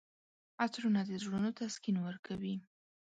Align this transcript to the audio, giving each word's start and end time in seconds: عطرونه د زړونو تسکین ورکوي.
عطرونه 0.63 1.01
د 1.05 1.11
زړونو 1.23 1.49
تسکین 1.59 1.95
ورکوي. 2.01 2.55